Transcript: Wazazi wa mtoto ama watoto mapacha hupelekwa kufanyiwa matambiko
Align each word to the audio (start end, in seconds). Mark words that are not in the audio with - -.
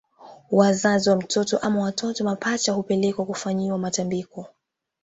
Wazazi 0.51 1.09
wa 1.09 1.15
mtoto 1.15 1.57
ama 1.57 1.79
watoto 1.81 2.23
mapacha 2.23 2.71
hupelekwa 2.73 3.25
kufanyiwa 3.25 3.77
matambiko 3.77 4.47